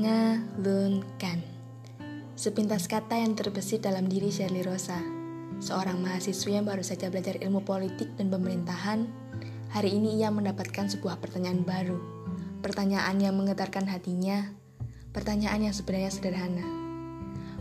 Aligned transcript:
Mengalunkan 0.00 1.44
Sepintas 2.32 2.88
kata 2.88 3.20
yang 3.20 3.36
terbesit 3.36 3.84
dalam 3.84 4.08
diri 4.08 4.32
Shirley 4.32 4.64
Rosa 4.64 4.96
Seorang 5.60 6.00
mahasiswa 6.00 6.48
yang 6.48 6.64
baru 6.64 6.80
saja 6.80 7.12
belajar 7.12 7.36
ilmu 7.36 7.60
politik 7.68 8.08
dan 8.16 8.32
pemerintahan 8.32 9.04
Hari 9.68 9.92
ini 9.92 10.16
ia 10.16 10.32
mendapatkan 10.32 10.88
sebuah 10.88 11.20
pertanyaan 11.20 11.68
baru 11.68 12.00
Pertanyaan 12.64 13.20
yang 13.20 13.36
menggetarkan 13.36 13.84
hatinya 13.92 14.48
Pertanyaan 15.12 15.68
yang 15.68 15.76
sebenarnya 15.76 16.08
sederhana 16.08 16.64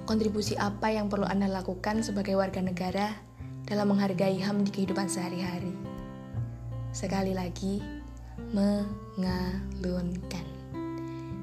Kontribusi 0.08 0.56
apa 0.56 0.96
yang 0.96 1.12
perlu 1.12 1.28
Anda 1.28 1.52
lakukan 1.52 2.08
sebagai 2.08 2.40
warga 2.40 2.64
negara 2.64 3.20
dalam 3.68 3.92
menghargai 3.92 4.40
HAM 4.40 4.64
di 4.64 4.71
kehidupan 4.71 5.12
sehari-hari? 5.12 5.76
Sekali 6.96 7.36
lagi, 7.36 7.84
mengalunkan. 8.56 10.59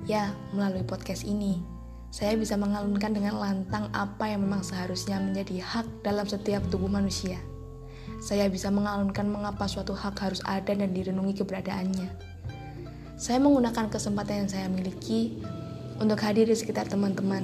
Ya, 0.06 0.30
melalui 0.55 0.87
podcast 0.87 1.27
ini, 1.27 1.59
saya 2.14 2.38
bisa 2.38 2.55
mengalunkan 2.55 3.10
dengan 3.10 3.42
lantang 3.42 3.91
apa 3.91 4.30
yang 4.30 4.47
memang 4.47 4.62
seharusnya 4.62 5.19
menjadi 5.19 5.59
hak 5.59 6.06
dalam 6.06 6.23
setiap 6.23 6.62
tubuh 6.70 6.87
manusia. 6.87 7.42
Saya 8.23 8.47
bisa 8.47 8.70
mengalunkan 8.70 9.27
mengapa 9.27 9.66
suatu 9.66 9.98
hak 9.98 10.14
harus 10.23 10.38
ada 10.47 10.70
dan 10.78 10.95
direnungi 10.95 11.42
keberadaannya. 11.42 12.09
Saya 13.19 13.42
menggunakan 13.42 13.91
kesempatan 13.91 14.47
yang 14.47 14.50
saya 14.50 14.66
miliki 14.70 15.42
untuk 15.98 16.23
hadir 16.23 16.47
di 16.47 16.55
sekitar 16.55 16.86
teman-teman, 16.86 17.42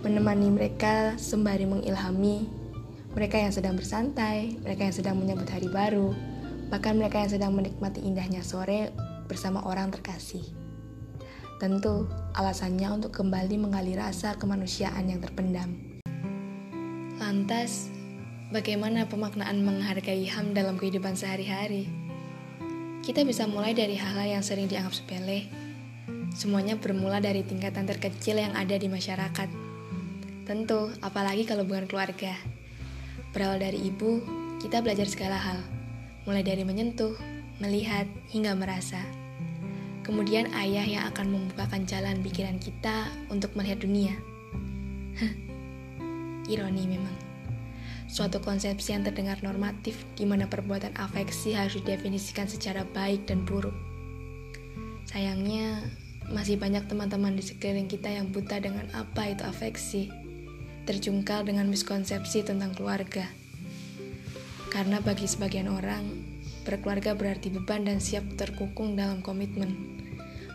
menemani 0.00 0.48
mereka 0.48 1.12
sembari 1.20 1.68
mengilhami 1.68 2.62
mereka 3.12 3.36
yang 3.36 3.52
sedang 3.52 3.76
bersantai, 3.76 4.56
mereka 4.64 4.88
yang 4.88 4.96
sedang 4.96 5.16
menyambut 5.20 5.48
hari 5.52 5.68
baru, 5.68 6.16
bahkan 6.72 6.96
mereka 6.96 7.20
yang 7.20 7.28
sedang 7.28 7.52
menikmati 7.52 8.00
indahnya 8.00 8.40
sore 8.40 8.88
bersama 9.28 9.60
orang 9.68 9.92
terkasih. 9.92 10.61
Tentu, 11.62 12.10
alasannya 12.34 12.90
untuk 12.90 13.14
kembali 13.14 13.54
menggali 13.54 13.94
rasa 13.94 14.34
kemanusiaan 14.34 15.06
yang 15.06 15.22
terpendam. 15.22 15.70
Lantas, 17.22 17.86
bagaimana 18.50 19.06
pemaknaan 19.06 19.62
menghargai 19.62 20.26
HAM 20.26 20.58
dalam 20.58 20.74
kehidupan 20.74 21.14
sehari-hari? 21.14 21.86
Kita 23.06 23.22
bisa 23.22 23.46
mulai 23.46 23.78
dari 23.78 23.94
hal-hal 23.94 24.42
yang 24.42 24.42
sering 24.42 24.66
dianggap 24.66 24.90
sepele. 24.90 25.46
Semuanya 26.34 26.74
bermula 26.74 27.22
dari 27.22 27.46
tingkatan 27.46 27.86
terkecil 27.86 28.42
yang 28.42 28.58
ada 28.58 28.74
di 28.74 28.90
masyarakat. 28.90 29.46
Tentu, 30.42 30.90
apalagi 30.98 31.46
kalau 31.46 31.62
bukan 31.62 31.86
keluarga. 31.86 32.34
Berawal 33.30 33.62
dari 33.62 33.86
ibu, 33.86 34.18
kita 34.58 34.82
belajar 34.82 35.06
segala 35.06 35.38
hal, 35.38 35.62
mulai 36.26 36.42
dari 36.42 36.66
menyentuh, 36.66 37.14
melihat, 37.62 38.10
hingga 38.34 38.50
merasa. 38.58 39.21
Kemudian 40.02 40.50
ayah 40.58 40.82
yang 40.82 41.04
akan 41.14 41.30
membukakan 41.30 41.86
jalan 41.86 42.18
pikiran 42.26 42.58
kita 42.58 43.06
untuk 43.30 43.54
melihat 43.54 43.86
dunia. 43.86 44.18
Ironi 46.52 46.90
memang. 46.90 47.14
Suatu 48.10 48.42
konsepsi 48.42 48.92
yang 48.92 49.06
terdengar 49.06 49.40
normatif 49.40 50.02
di 50.18 50.26
mana 50.26 50.50
perbuatan 50.50 50.98
afeksi 50.98 51.54
harus 51.54 51.78
didefinisikan 51.80 52.50
secara 52.50 52.82
baik 52.82 53.30
dan 53.30 53.46
buruk. 53.46 53.72
Sayangnya, 55.08 55.86
masih 56.28 56.58
banyak 56.58 56.84
teman-teman 56.90 57.38
di 57.38 57.46
sekeliling 57.46 57.86
kita 57.86 58.10
yang 58.10 58.28
buta 58.28 58.58
dengan 58.58 58.90
apa 58.92 59.32
itu 59.32 59.46
afeksi, 59.46 60.10
terjungkal 60.84 61.46
dengan 61.46 61.70
miskonsepsi 61.70 62.42
tentang 62.42 62.74
keluarga. 62.74 63.30
Karena 64.72 64.98
bagi 65.04 65.28
sebagian 65.28 65.68
orang, 65.68 66.31
berkeluarga 66.62 67.12
berarti 67.18 67.50
beban 67.50 67.84
dan 67.84 67.98
siap 67.98 68.24
terkukung 68.38 68.94
dalam 68.94 69.20
komitmen. 69.20 69.98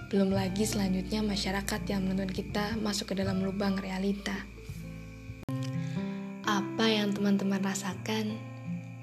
Belum 0.08 0.32
lagi 0.32 0.64
selanjutnya 0.64 1.20
masyarakat 1.20 1.84
yang 1.92 2.08
menuntun 2.08 2.32
kita 2.32 2.80
masuk 2.80 3.12
ke 3.12 3.16
dalam 3.20 3.44
lubang 3.44 3.76
realita. 3.76 4.48
Apa 6.48 6.88
yang 6.88 7.12
teman-teman 7.12 7.60
rasakan 7.60 8.40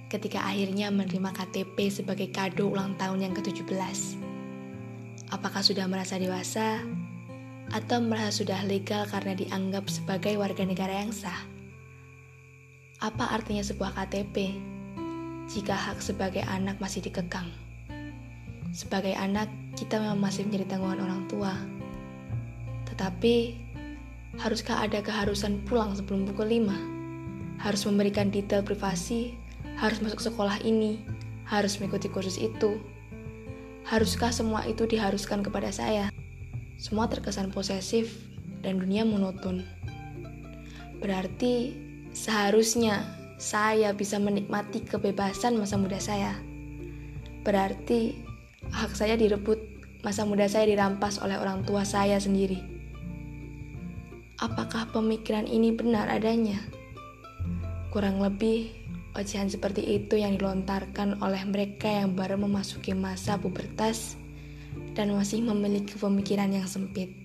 ketika 0.08 0.40
akhirnya 0.48 0.88
menerima 0.88 1.28
KTP 1.36 1.92
sebagai 1.92 2.32
kado 2.32 2.72
ulang 2.72 2.96
tahun 2.96 3.28
yang 3.28 3.34
ke-17? 3.36 4.16
Apakah 5.28 5.60
sudah 5.60 5.84
merasa 5.84 6.16
dewasa 6.16 6.80
atau 7.68 8.00
merasa 8.00 8.40
sudah 8.40 8.64
legal 8.64 9.04
karena 9.04 9.36
dianggap 9.36 9.92
sebagai 9.92 10.40
warga 10.40 10.64
negara 10.64 11.04
yang 11.04 11.12
sah? 11.12 11.44
Apa 13.04 13.28
artinya 13.28 13.60
sebuah 13.60 13.92
KTP 13.92 14.56
jika 15.44 15.76
hak 15.76 16.00
sebagai 16.00 16.40
anak 16.48 16.80
masih 16.80 17.04
dikekang? 17.04 17.52
Sebagai 18.74 19.14
anak, 19.14 19.46
kita 19.78 20.00
memang 20.00 20.18
masih 20.18 20.48
menjadi 20.48 20.74
tanggungan 20.74 21.04
orang 21.04 21.22
tua. 21.30 21.52
Tetapi, 22.90 23.54
haruskah 24.40 24.82
ada 24.82 24.98
keharusan 25.04 25.62
pulang 25.68 25.94
sebelum 25.94 26.26
pukul 26.26 26.50
5? 26.50 27.62
Harus 27.62 27.86
memberikan 27.86 28.34
detail 28.34 28.66
privasi, 28.66 29.38
harus 29.78 30.02
masuk 30.02 30.24
sekolah 30.24 30.58
ini, 30.66 30.98
harus 31.46 31.78
mengikuti 31.78 32.10
kursus 32.10 32.40
itu. 32.40 32.80
Haruskah 33.84 34.32
semua 34.32 34.64
itu 34.64 34.88
diharuskan 34.88 35.44
kepada 35.44 35.68
saya? 35.70 36.08
Semua 36.80 37.06
terkesan 37.06 37.52
posesif 37.52 38.10
dan 38.64 38.80
dunia 38.80 39.04
monoton. 39.04 39.62
Berarti 40.98 41.76
seharusnya 42.16 43.23
saya 43.44 43.92
bisa 43.92 44.16
menikmati 44.16 44.80
kebebasan 44.80 45.60
masa 45.60 45.76
muda 45.76 46.00
saya. 46.00 46.32
Berarti 47.44 48.16
hak 48.72 48.96
saya 48.96 49.20
direbut, 49.20 49.60
masa 50.00 50.24
muda 50.24 50.48
saya 50.48 50.64
dirampas 50.64 51.20
oleh 51.20 51.36
orang 51.36 51.60
tua 51.68 51.84
saya 51.84 52.16
sendiri. 52.16 52.56
Apakah 54.40 54.88
pemikiran 54.96 55.44
ini 55.44 55.76
benar 55.76 56.08
adanya? 56.08 56.56
Kurang 57.92 58.24
lebih, 58.24 58.72
ocehan 59.12 59.52
seperti 59.52 59.92
itu 59.92 60.16
yang 60.16 60.40
dilontarkan 60.40 61.20
oleh 61.20 61.44
mereka 61.44 61.86
yang 61.86 62.16
baru 62.16 62.40
memasuki 62.40 62.96
masa 62.96 63.36
pubertas 63.36 64.16
dan 64.96 65.12
masih 65.12 65.44
memiliki 65.44 66.00
pemikiran 66.00 66.48
yang 66.48 66.64
sempit. 66.64 67.23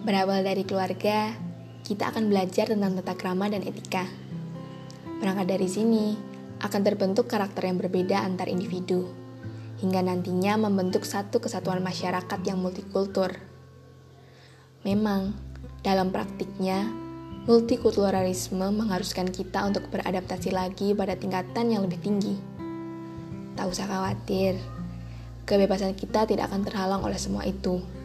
Berawal 0.00 0.40
dari 0.40 0.64
keluarga, 0.64 1.28
kita 1.84 2.08
akan 2.08 2.32
belajar 2.32 2.72
tentang 2.72 2.96
tata 2.96 3.20
krama 3.20 3.52
dan 3.52 3.60
etika. 3.60 4.08
Berangkat 5.20 5.44
dari 5.52 5.68
sini, 5.68 6.16
akan 6.56 6.80
terbentuk 6.80 7.28
karakter 7.28 7.68
yang 7.68 7.76
berbeda 7.76 8.24
antar 8.24 8.48
individu, 8.48 9.12
hingga 9.84 10.00
nantinya 10.00 10.56
membentuk 10.56 11.04
satu 11.04 11.44
kesatuan 11.44 11.84
masyarakat 11.84 12.40
yang 12.48 12.64
multikultur. 12.64 13.44
Memang, 14.88 15.36
dalam 15.84 16.08
praktiknya, 16.08 16.88
multikulturalisme 17.44 18.72
mengharuskan 18.72 19.28
kita 19.28 19.68
untuk 19.68 19.84
beradaptasi 19.92 20.48
lagi 20.48 20.96
pada 20.96 21.12
tingkatan 21.12 21.76
yang 21.76 21.84
lebih 21.84 22.00
tinggi. 22.00 22.40
Tak 23.52 23.68
usah 23.68 23.84
khawatir, 23.84 24.56
kebebasan 25.44 25.92
kita 25.92 26.24
tidak 26.24 26.48
akan 26.48 26.64
terhalang 26.64 27.04
oleh 27.04 27.20
semua 27.20 27.44
itu 27.44 27.99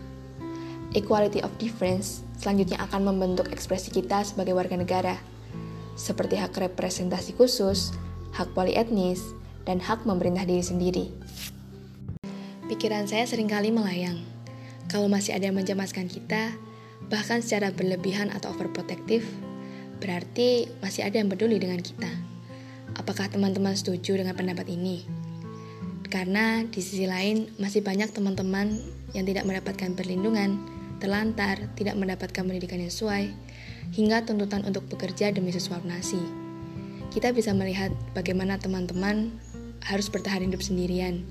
equality 0.95 1.43
of 1.43 1.51
difference 1.59 2.23
selanjutnya 2.39 2.79
akan 2.87 3.11
membentuk 3.11 3.51
ekspresi 3.51 3.91
kita 3.91 4.23
sebagai 4.23 4.55
warga 4.55 4.79
negara, 4.79 5.15
seperti 5.99 6.39
hak 6.39 6.55
representasi 6.55 7.35
khusus, 7.35 7.91
hak 8.35 8.51
polietnis, 8.55 9.21
dan 9.67 9.83
hak 9.83 10.07
memerintah 10.07 10.47
diri 10.47 10.63
sendiri. 10.63 11.05
Pikiran 12.65 13.05
saya 13.05 13.29
sering 13.29 13.51
kali 13.51 13.69
melayang. 13.69 14.23
Kalau 14.89 15.09
masih 15.11 15.37
ada 15.37 15.49
yang 15.49 15.57
mencemaskan 15.57 16.09
kita, 16.09 16.53
bahkan 17.11 17.41
secara 17.41 17.69
berlebihan 17.73 18.33
atau 18.33 18.53
overprotective, 18.53 19.25
berarti 20.01 20.69
masih 20.81 21.05
ada 21.05 21.21
yang 21.21 21.29
peduli 21.29 21.61
dengan 21.61 21.81
kita. 21.81 22.09
Apakah 22.95 23.27
teman-teman 23.27 23.75
setuju 23.75 24.17
dengan 24.17 24.37
pendapat 24.37 24.69
ini? 24.71 25.03
Karena 26.07 26.63
di 26.63 26.79
sisi 26.79 27.09
lain 27.09 27.49
masih 27.59 27.83
banyak 27.83 28.13
teman-teman 28.13 28.79
yang 29.11 29.25
tidak 29.27 29.43
mendapatkan 29.43 29.97
perlindungan, 29.97 30.74
terlantar, 31.05 31.61
tidak 31.77 31.93
mendapatkan 31.93 32.41
pendidikan 32.41 32.81
yang 32.81 32.89
sesuai, 32.89 33.29
hingga 33.93 34.25
tuntutan 34.25 34.65
untuk 34.65 34.89
bekerja 34.89 35.29
demi 35.29 35.53
sesuap 35.53 35.85
nasi. 35.85 36.17
Kita 37.13 37.29
bisa 37.29 37.53
melihat 37.53 37.93
bagaimana 38.17 38.57
teman-teman 38.57 39.29
harus 39.85 40.09
bertahan 40.09 40.49
hidup 40.49 40.65
sendirian, 40.65 41.21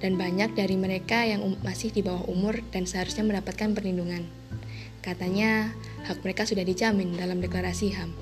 dan 0.00 0.16
banyak 0.16 0.56
dari 0.56 0.80
mereka 0.80 1.28
yang 1.28 1.44
um 1.44 1.54
masih 1.60 1.92
di 1.92 2.00
bawah 2.00 2.24
umur 2.24 2.64
dan 2.72 2.88
seharusnya 2.88 3.22
mendapatkan 3.22 3.76
perlindungan. 3.76 4.24
Katanya, 5.04 5.76
hak 6.08 6.24
mereka 6.24 6.48
sudah 6.48 6.64
dijamin 6.64 7.14
dalam 7.14 7.44
deklarasi 7.44 7.92
HAM. 7.92 8.16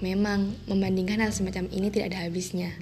Memang, 0.00 0.56
membandingkan 0.64 1.20
hal 1.20 1.32
semacam 1.32 1.68
ini 1.68 1.92
tidak 1.92 2.16
ada 2.16 2.24
habisnya. 2.24 2.72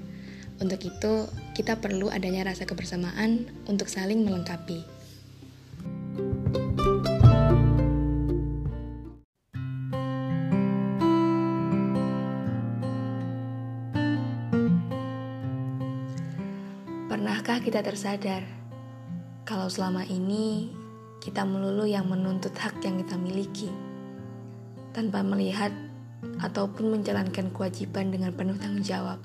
Untuk 0.63 0.79
itu, 0.87 1.27
kita 1.59 1.83
perlu 1.83 2.11
adanya 2.11 2.47
rasa 2.47 2.63
kebersamaan 2.63 3.51
untuk 3.67 3.91
saling 3.91 4.23
melengkapi. 4.23 4.94
Kita 17.65 17.81
tersadar 17.81 18.45
kalau 19.49 19.73
selama 19.73 20.05
ini 20.05 20.69
kita 21.25 21.49
melulu 21.49 21.89
yang 21.89 22.05
menuntut 22.05 22.53
hak 22.53 22.85
yang 22.85 23.01
kita 23.01 23.17
miliki 23.17 23.73
tanpa 24.93 25.25
melihat 25.25 25.73
ataupun 26.45 26.93
menjalankan 26.93 27.49
kewajiban 27.57 28.13
dengan 28.13 28.37
penuh 28.37 28.53
tanggung 28.61 28.85
jawab? 28.85 29.17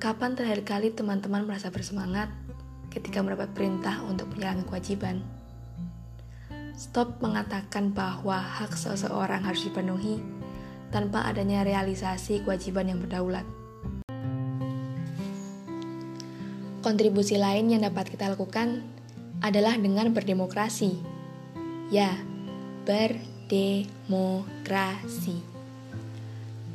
Kapan 0.00 0.32
terakhir 0.32 0.64
kali 0.64 0.88
teman-teman 0.96 1.44
merasa 1.44 1.68
bersemangat 1.68 2.32
ketika 2.88 3.20
mendapat 3.20 3.52
perintah 3.52 4.00
untuk 4.08 4.32
menjalankan 4.32 4.64
kewajiban? 4.64 5.20
Stop 6.72 7.20
mengatakan 7.20 7.92
bahwa 7.92 8.40
hak 8.40 8.72
seseorang 8.72 9.44
harus 9.44 9.68
dipenuhi 9.68 10.16
tanpa 10.88 11.28
adanya 11.28 11.60
realisasi 11.60 12.40
kewajiban 12.40 12.88
yang 12.88 13.04
berdaulat. 13.04 13.44
Kontribusi 16.90 17.38
lain 17.38 17.70
yang 17.70 17.86
dapat 17.86 18.10
kita 18.10 18.34
lakukan 18.34 18.82
adalah 19.46 19.78
dengan 19.78 20.10
berdemokrasi. 20.10 20.98
Ya, 21.86 22.18
berdemokrasi. 22.82 25.38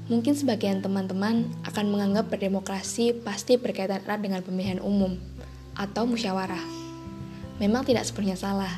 Mungkin 0.08 0.40
sebagian 0.40 0.80
teman-teman 0.80 1.52
akan 1.68 1.92
menganggap 1.92 2.32
berdemokrasi 2.32 3.28
pasti 3.28 3.60
berkaitan 3.60 4.08
erat 4.08 4.24
dengan 4.24 4.40
pemilihan 4.40 4.80
umum 4.80 5.20
atau 5.76 6.08
musyawarah. 6.08 6.64
Memang 7.60 7.84
tidak 7.84 8.08
sepenuhnya 8.08 8.40
salah, 8.40 8.72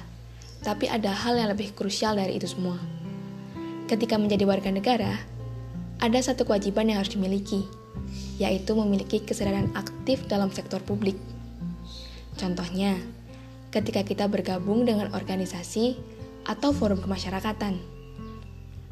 tapi 0.66 0.90
ada 0.90 1.14
hal 1.14 1.38
yang 1.38 1.54
lebih 1.54 1.70
krusial 1.78 2.18
dari 2.18 2.42
itu 2.42 2.50
semua. 2.50 2.82
Ketika 3.86 4.18
menjadi 4.18 4.42
warga 4.50 4.74
negara, 4.74 5.14
ada 6.02 6.18
satu 6.18 6.50
kewajiban 6.50 6.90
yang 6.90 6.98
harus 6.98 7.14
dimiliki, 7.14 7.62
yaitu 8.42 8.74
memiliki 8.74 9.22
kesadaran 9.22 9.70
aktif 9.78 10.26
dalam 10.26 10.50
sektor 10.50 10.82
publik. 10.82 11.27
Contohnya, 12.38 13.02
ketika 13.74 14.06
kita 14.06 14.30
bergabung 14.30 14.86
dengan 14.86 15.12
organisasi 15.12 15.98
atau 16.48 16.72
forum 16.72 17.02
kemasyarakatan. 17.04 17.82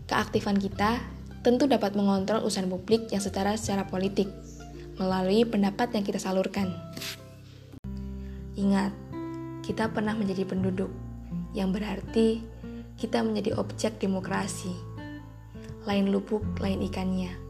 Keaktifan 0.06 0.60
kita 0.60 1.02
tentu 1.42 1.70
dapat 1.70 1.94
mengontrol 1.94 2.44
urusan 2.44 2.68
publik 2.68 3.10
yang 3.14 3.22
secara 3.22 3.56
secara 3.56 3.88
politik 3.88 4.28
melalui 4.98 5.46
pendapat 5.46 5.94
yang 5.94 6.04
kita 6.04 6.18
salurkan. 6.18 6.74
Ingat, 8.58 8.92
kita 9.62 9.94
pernah 9.94 10.18
menjadi 10.18 10.46
penduduk, 10.46 10.90
yang 11.54 11.72
berarti 11.72 12.44
kita 12.98 13.22
menjadi 13.22 13.58
objek 13.58 13.98
demokrasi. 14.02 14.74
Lain 15.86 16.10
lupuk, 16.10 16.42
lain 16.58 16.82
ikannya 16.82 17.46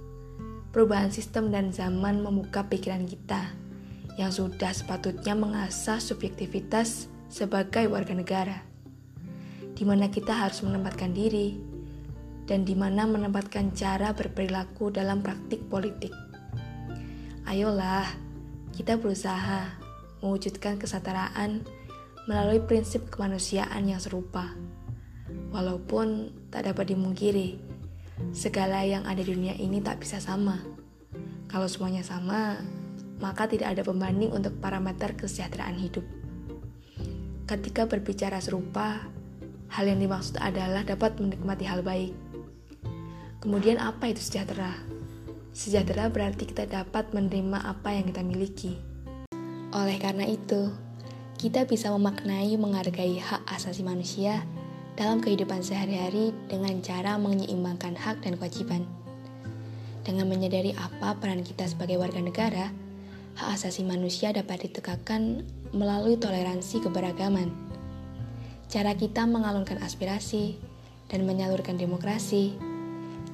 perubahan 0.75 1.07
sistem 1.07 1.55
dan 1.55 1.71
zaman 1.71 2.19
membuka 2.19 2.67
pikiran 2.67 3.07
kita 3.07 3.47
yang 4.15 4.31
sudah 4.31 4.71
sepatutnya 4.71 5.35
mengasah 5.35 5.99
subjektivitas 5.99 7.11
sebagai 7.27 7.91
warga 7.91 8.15
negara, 8.15 8.57
di 9.75 9.83
mana 9.83 10.07
kita 10.07 10.31
harus 10.31 10.63
menempatkan 10.63 11.11
diri 11.11 11.59
dan 12.47 12.63
di 12.63 12.77
mana 12.77 13.03
menempatkan 13.09 13.73
cara 13.75 14.15
berperilaku 14.15 14.93
dalam 14.93 15.19
praktik 15.19 15.65
politik. 15.67 16.13
Ayolah, 17.45 18.07
kita 18.71 18.97
berusaha 18.97 19.69
mewujudkan 20.23 20.79
kesetaraan 20.79 21.65
melalui 22.25 22.61
prinsip 22.63 23.09
kemanusiaan 23.13 23.85
yang 23.85 24.01
serupa. 24.01 24.53
Walaupun 25.53 26.33
tak 26.49 26.71
dapat 26.71 26.93
dimungkiri, 26.93 27.59
segala 28.31 28.81
yang 28.81 29.05
ada 29.05 29.21
di 29.21 29.33
dunia 29.33 29.53
ini 29.57 29.81
tak 29.83 30.01
bisa 30.01 30.17
sama. 30.17 30.61
Kalau 31.45 31.69
semuanya 31.69 32.01
sama, 32.01 32.59
maka 33.19 33.47
tidak 33.47 33.77
ada 33.77 33.81
pembanding 33.85 34.31
untuk 34.31 34.57
parameter 34.59 35.15
kesejahteraan 35.15 35.77
hidup. 35.79 36.03
Ketika 37.45 37.85
berbicara 37.85 38.41
serupa, 38.41 39.05
hal 39.69 39.85
yang 39.85 40.01
dimaksud 40.01 40.41
adalah 40.41 40.81
dapat 40.81 41.17
menikmati 41.21 41.65
hal 41.67 41.85
baik. 41.85 42.13
Kemudian 43.39 43.77
apa 43.77 44.09
itu 44.09 44.19
sejahtera? 44.23 44.73
Sejahtera 45.53 46.09
berarti 46.09 46.49
kita 46.49 46.65
dapat 46.65 47.13
menerima 47.13 47.61
apa 47.63 47.93
yang 47.93 48.09
kita 48.09 48.25
miliki. 48.25 48.73
Oleh 49.71 50.01
karena 50.01 50.25
itu, 50.25 50.73
kita 51.37 51.67
bisa 51.69 51.93
memaknai 51.93 52.55
menghargai 52.57 53.21
hak 53.21 53.45
asasi 53.53 53.85
manusia 53.85 54.41
dalam 54.95 55.19
kehidupan 55.19 55.61
sehari-hari 55.61 56.31
dengan 56.47 56.79
cara 56.79 57.19
menyeimbangkan 57.19 57.93
hak 57.93 58.23
dan 58.23 58.39
kewajiban. 58.39 58.87
Dengan 60.01 60.31
menyadari 60.31 60.71
apa 60.79 61.19
peran 61.19 61.43
kita 61.43 61.67
sebagai 61.67 61.99
warga 61.99 62.23
negara, 62.23 62.71
hak 63.35 63.59
asasi 63.59 63.83
manusia 63.83 64.31
dapat 64.31 64.67
ditegakkan 64.67 65.43
melalui 65.75 66.15
toleransi 66.15 66.79
keberagaman. 66.79 67.51
Cara 68.71 68.95
kita 68.95 69.27
mengalunkan 69.27 69.83
aspirasi 69.83 70.55
dan 71.11 71.27
menyalurkan 71.27 71.75
demokrasi 71.75 72.55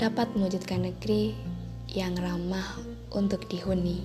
dapat 0.01 0.33
mewujudkan 0.33 0.89
negeri 0.89 1.37
yang 1.93 2.17
ramah 2.17 2.81
untuk 3.13 3.45
dihuni. 3.45 4.01